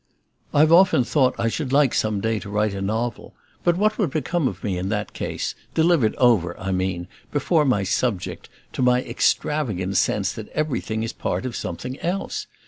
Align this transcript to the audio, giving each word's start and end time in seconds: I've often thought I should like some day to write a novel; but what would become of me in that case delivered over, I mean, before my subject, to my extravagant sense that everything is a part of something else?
I've 0.51 0.71
often 0.71 1.03
thought 1.03 1.35
I 1.37 1.47
should 1.47 1.71
like 1.71 1.93
some 1.93 2.21
day 2.21 2.39
to 2.39 2.49
write 2.49 2.73
a 2.73 2.81
novel; 2.81 3.35
but 3.63 3.77
what 3.77 3.99
would 3.99 4.09
become 4.09 4.47
of 4.47 4.63
me 4.63 4.75
in 4.75 4.89
that 4.89 5.13
case 5.13 5.53
delivered 5.75 6.15
over, 6.15 6.59
I 6.59 6.71
mean, 6.71 7.07
before 7.31 7.65
my 7.65 7.83
subject, 7.83 8.49
to 8.73 8.81
my 8.81 9.03
extravagant 9.03 9.97
sense 9.97 10.31
that 10.33 10.49
everything 10.53 11.03
is 11.03 11.11
a 11.11 11.21
part 11.21 11.45
of 11.45 11.55
something 11.55 11.99
else? 11.99 12.47